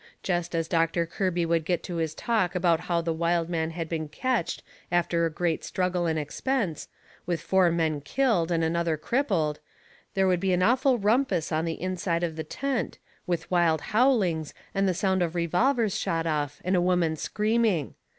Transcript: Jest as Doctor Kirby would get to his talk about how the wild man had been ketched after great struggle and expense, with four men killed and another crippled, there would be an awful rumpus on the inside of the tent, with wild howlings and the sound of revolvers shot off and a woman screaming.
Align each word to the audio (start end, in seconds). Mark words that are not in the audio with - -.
Jest 0.23 0.55
as 0.55 0.67
Doctor 0.67 1.05
Kirby 1.05 1.45
would 1.45 1.63
get 1.63 1.83
to 1.83 1.97
his 1.97 2.15
talk 2.15 2.55
about 2.55 2.79
how 2.79 3.01
the 3.01 3.13
wild 3.13 3.49
man 3.49 3.69
had 3.69 3.87
been 3.87 4.07
ketched 4.09 4.63
after 4.91 5.29
great 5.29 5.63
struggle 5.63 6.07
and 6.07 6.17
expense, 6.17 6.87
with 7.27 7.39
four 7.39 7.69
men 7.69 8.01
killed 8.01 8.49
and 8.51 8.63
another 8.63 8.97
crippled, 8.97 9.59
there 10.15 10.25
would 10.27 10.39
be 10.39 10.53
an 10.53 10.63
awful 10.63 10.97
rumpus 10.97 11.51
on 11.51 11.65
the 11.65 11.79
inside 11.79 12.23
of 12.23 12.35
the 12.35 12.43
tent, 12.43 12.97
with 13.27 13.51
wild 13.51 13.79
howlings 13.93 14.55
and 14.73 14.87
the 14.89 14.95
sound 14.95 15.21
of 15.21 15.35
revolvers 15.35 15.99
shot 15.99 16.25
off 16.25 16.63
and 16.65 16.75
a 16.75 16.81
woman 16.81 17.15
screaming. 17.15 17.93